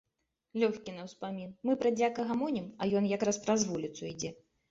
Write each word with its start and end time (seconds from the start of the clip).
Лёгкі 0.61 0.93
на 0.93 1.03
ўспамін, 1.07 1.51
мы 1.69 1.75
пра 1.83 1.91
дзяка 1.99 2.25
гамонім, 2.31 2.65
а 2.85 2.89
ён 3.01 3.09
якраз 3.17 3.39
праз 3.47 3.69
вуліцу 3.73 4.01
ідзе. 4.13 4.35